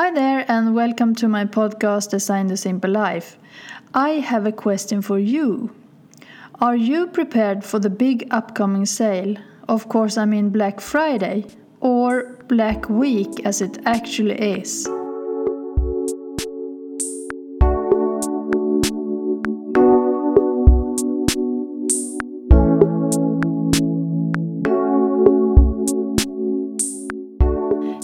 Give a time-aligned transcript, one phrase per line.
[0.00, 3.36] Hi there, and welcome to my podcast Design the Simple Life.
[3.92, 5.74] I have a question for you.
[6.58, 9.36] Are you prepared for the big upcoming sale?
[9.68, 11.44] Of course, I mean Black Friday,
[11.80, 14.88] or Black Week as it actually is.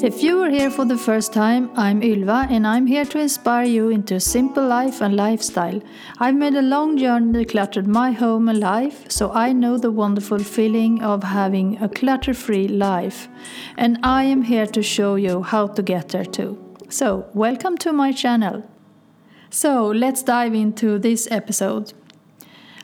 [0.07, 3.65] If you are here for the first time, I'm Ylva and I'm here to inspire
[3.65, 5.83] you into a simple life and lifestyle.
[6.21, 10.39] I've made a long journey decluttered my home and life, so I know the wonderful
[10.39, 13.27] feeling of having a clutter free life.
[13.77, 16.57] And I am here to show you how to get there too.
[16.89, 18.63] So, welcome to my channel.
[19.51, 21.95] So, let's dive into this episode.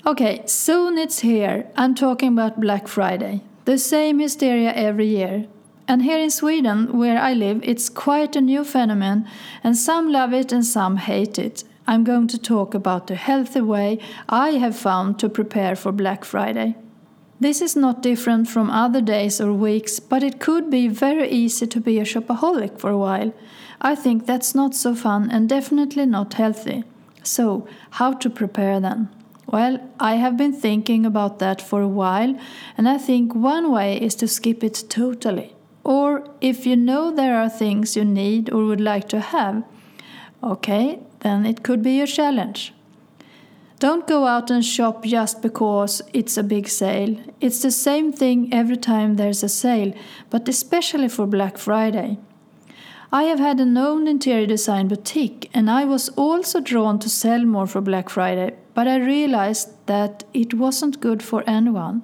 [0.04, 1.70] Okay, soon it's here.
[1.77, 3.43] I'm talking about Black Friday.
[3.65, 5.46] The same hysteria every year.
[5.92, 9.28] And here in Sweden, where I live, it's quite a new phenomenon,
[9.62, 11.65] and some love it and some hate it.
[11.87, 16.24] I'm going to talk about the healthy way I have found to prepare for Black
[16.24, 16.76] Friday.
[17.40, 21.66] This is not different from other days or weeks, but it could be very easy
[21.66, 23.35] to be a shopaholic for a while.
[23.82, 26.85] I think that's not so fun and definitely not healthy.
[27.23, 29.10] So, how to prepare then?
[29.46, 32.35] Well, I have been thinking about that for a while,
[32.79, 35.54] and I think one way is to skip it totally.
[35.85, 39.65] Or if you know there are things you need or would like to have,
[40.43, 42.73] okay, then it could be a challenge.
[43.79, 47.16] Don't go out and shop just because it's a big sale.
[47.41, 49.93] It's the same thing every time there's a sale,
[50.30, 52.19] but especially for Black Friday.
[53.10, 57.45] I have had a known interior design boutique and I was also drawn to sell
[57.45, 62.03] more for Black Friday, but I realized that it wasn't good for anyone.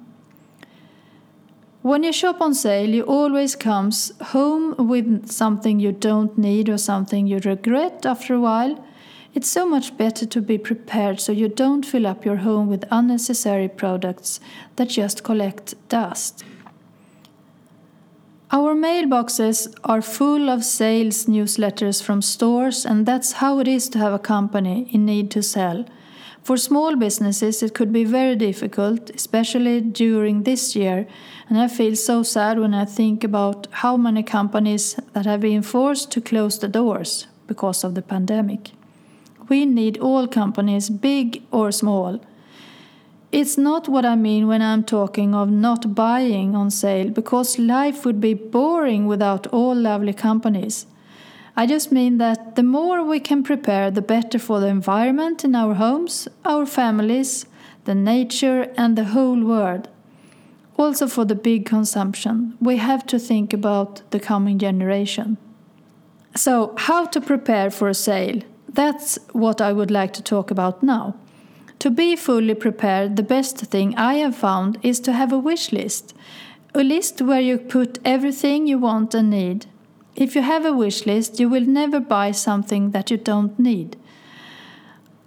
[1.81, 6.77] When you shop on sale, you always comes home with something you don't need or
[6.77, 8.83] something you regret after a while.
[9.33, 12.83] It's so much better to be prepared so you don't fill up your home with
[12.91, 14.41] unnecessary products
[14.75, 16.43] that just collect dust.
[18.51, 23.99] Our mailboxes are full of sales newsletters from stores, and that's how it is to
[23.99, 25.85] have a company in need to sell.
[26.49, 31.05] For small businesses, it could be very difficult, especially during this year,
[31.47, 35.61] and I feel so sad when I think about how many companies that have been
[35.61, 38.71] forced to close the doors because of the pandemic.
[39.47, 42.19] We need all companies, big or small.
[43.31, 48.05] It's not what I mean when I'm talking of not buying on sale, because life
[48.05, 50.87] would be boring without all lovely companies.
[51.55, 55.55] I just mean that the more we can prepare, the better for the environment in
[55.55, 57.45] our homes, our families,
[57.85, 59.87] the nature, and the whole world.
[60.77, 65.37] Also, for the big consumption, we have to think about the coming generation.
[66.35, 68.41] So, how to prepare for a sale?
[68.67, 71.15] That's what I would like to talk about now.
[71.79, 75.71] To be fully prepared, the best thing I have found is to have a wish
[75.71, 76.13] list.
[76.75, 79.67] A list where you put everything you want and need.
[80.15, 83.97] If you have a wish list, you will never buy something that you don't need.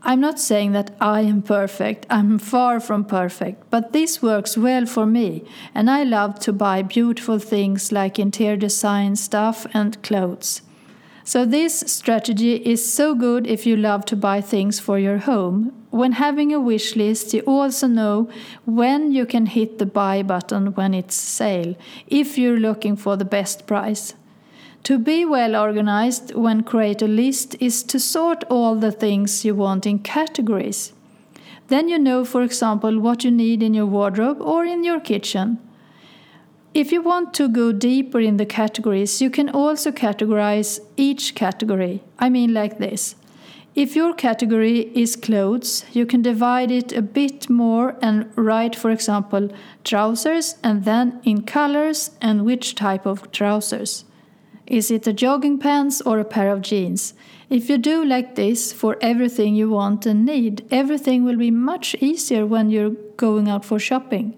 [0.05, 4.85] I'm not saying that I am perfect, I'm far from perfect, but this works well
[4.85, 5.45] for me,
[5.77, 10.63] and I love to buy beautiful things like interior design stuff and clothes.
[11.25, 15.73] So, this strategy is so good if you love to buy things for your home.
[15.91, 18.29] When having a wish list, you also know
[18.65, 21.77] when you can hit the buy button when it's sale,
[22.09, 24.15] if you're looking for the best price.
[24.85, 29.55] To be well organized when create a list is to sort all the things you
[29.55, 30.93] want in categories.
[31.69, 35.59] Then you know, for example, what you need in your wardrobe or in your kitchen.
[36.75, 42.03] If you want to go deeper in the categories, you can also categorize each category.
[42.19, 43.15] I mean, like this.
[43.77, 48.91] If your category is clothes, you can divide it a bit more and write, for
[48.91, 49.49] example,
[49.85, 54.05] trousers and then in colors and which type of trousers.
[54.73, 57.13] Is it a jogging pants or a pair of jeans?
[57.51, 61.95] If you do like this for everything you want and need, everything will be much
[62.01, 64.33] easier when you're going out for shopping.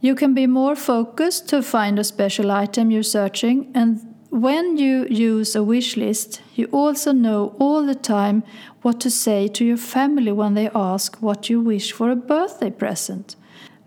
[0.00, 3.98] You can be more focused to find a special item you're searching, and
[4.30, 8.44] when you use a wish list, you also know all the time
[8.82, 12.70] what to say to your family when they ask what you wish for a birthday
[12.70, 13.34] present.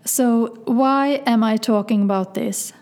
[0.04, 2.74] So, why am I talking about this?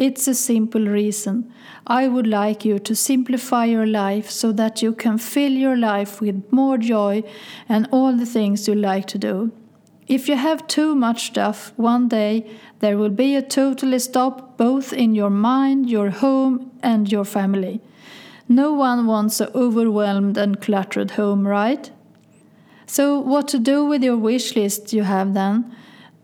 [0.00, 1.52] It's a simple reason.
[1.86, 6.22] I would like you to simplify your life so that you can fill your life
[6.22, 7.22] with more joy
[7.68, 9.52] and all the things you like to do.
[10.06, 14.94] If you have too much stuff, one day there will be a total stop both
[14.94, 17.82] in your mind, your home, and your family.
[18.48, 21.90] No one wants an overwhelmed and cluttered home, right?
[22.86, 25.76] So, what to do with your wish list you have then?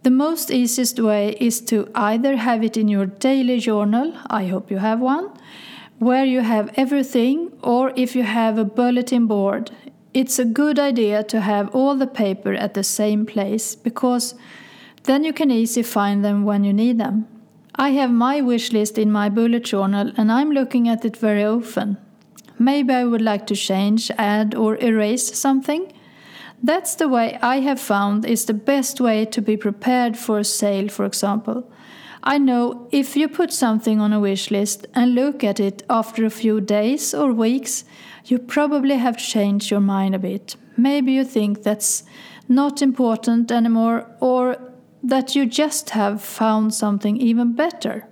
[0.06, 4.70] The most easiest way is to either have it in your daily journal, I hope
[4.70, 5.32] you have one,
[5.98, 9.72] where you have everything, or if you have a bulletin board.
[10.14, 14.36] It's a good idea to have all the paper at the same place because
[15.02, 17.26] then you can easily find them when you need them.
[17.74, 21.44] I have my wish list in my bullet journal and I'm looking at it very
[21.44, 21.96] often.
[22.60, 25.92] Maybe I would like to change, add, or erase something.
[26.62, 30.44] That's the way I have found is the best way to be prepared for a
[30.44, 31.70] sale, for example.
[32.22, 36.24] I know if you put something on a wish list and look at it after
[36.24, 37.84] a few days or weeks,
[38.24, 40.56] you probably have changed your mind a bit.
[40.76, 42.02] Maybe you think that's
[42.48, 44.56] not important anymore, or
[45.02, 48.08] that you just have found something even better.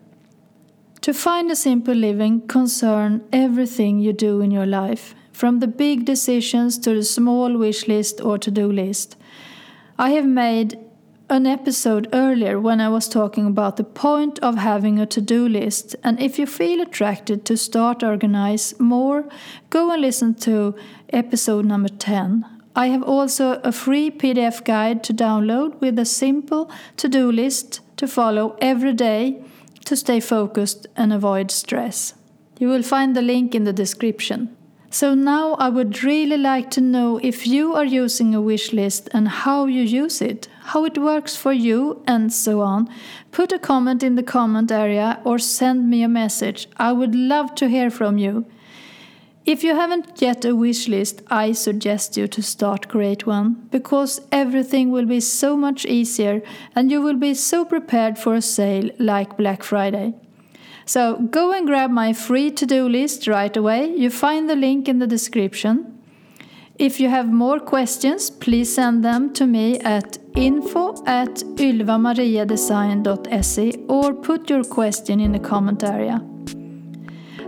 [1.00, 6.04] To find a simple living concern everything you do in your life from the big
[6.04, 9.16] decisions to the small wish list or to do list.
[9.98, 10.78] I have made
[11.28, 15.48] an episode earlier when I was talking about the point of having a to do
[15.48, 19.24] list, and if you feel attracted to start organize more,
[19.70, 20.76] go and listen to
[21.08, 22.44] episode number 10.
[22.76, 27.80] I have also a free PDF guide to download with a simple to do list
[27.96, 29.42] to follow every day
[29.86, 32.14] to stay focused and avoid stress.
[32.60, 34.56] You will find the link in the description.
[34.94, 39.08] So now I would really like to know if you are using a wish list
[39.12, 42.88] and how you use it, how it works for you, and so on.
[43.32, 46.68] Put a comment in the comment area or send me a message.
[46.76, 48.46] I would love to hear from you.
[49.44, 54.20] If you haven't yet a wish list, I suggest you to start create one because
[54.30, 56.40] everything will be so much easier
[56.76, 60.14] and you will be so prepared for a sale like Black Friday.
[60.86, 63.86] So go and grab my free to do list right away.
[63.86, 65.94] You find the link in the description.
[66.76, 74.12] If you have more questions, please send them to me at info at ylvamariadesign.se or
[74.12, 76.20] put your question in the comment area.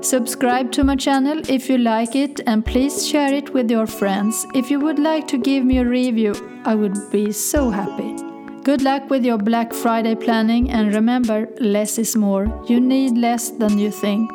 [0.00, 4.46] Subscribe to my channel if you like it and please share it with your friends.
[4.54, 6.34] If you would like to give me a review,
[6.64, 8.25] I would be so happy.
[8.66, 12.46] Good luck with your Black Friday planning and remember, less is more.
[12.66, 14.28] You need less than you think.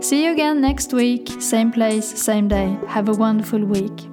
[0.00, 2.78] See you again next week, same place, same day.
[2.86, 4.11] Have a wonderful week.